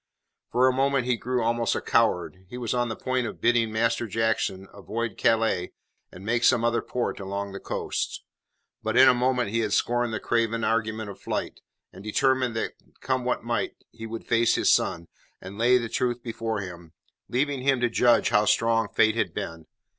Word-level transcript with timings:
For 0.51 0.67
a 0.67 0.73
moment 0.73 1.05
he 1.05 1.15
grew 1.15 1.43
almost 1.43 1.75
a 1.75 1.79
coward. 1.79 2.37
He 2.49 2.57
was 2.57 2.73
on 2.73 2.89
the 2.89 2.95
point 2.95 3.27
of 3.27 3.39
bidding 3.39 3.71
Master 3.71 4.07
Jackson 4.07 4.67
avoid 4.73 5.15
Calais 5.15 5.73
and 6.11 6.25
make 6.25 6.43
some 6.43 6.65
other 6.65 6.81
port 6.81 7.19
along 7.19 7.51
the 7.51 7.59
coast. 7.59 8.23
But 8.81 8.97
in 8.97 9.07
a 9.07 9.13
moment 9.13 9.51
he 9.51 9.59
had 9.59 9.73
scorned 9.73 10.11
the 10.11 10.19
craven 10.19 10.63
argument 10.63 11.11
of 11.11 11.21
flight, 11.21 11.59
and 11.93 12.03
determined 12.03 12.55
that 12.55 12.73
come 12.99 13.25
what 13.25 13.43
might 13.43 13.75
he 13.91 14.07
would 14.07 14.25
face 14.25 14.55
his 14.55 14.71
son, 14.71 15.07
and 15.39 15.59
lay 15.59 15.77
the 15.77 15.87
truth 15.87 16.23
before 16.23 16.61
him, 16.61 16.93
leaving 17.29 17.61
him 17.61 17.79
to 17.81 17.87
judge 17.87 18.29
how 18.31 18.45
strong 18.45 18.89
fate 18.89 19.13
had 19.13 19.35
been. 19.35 19.67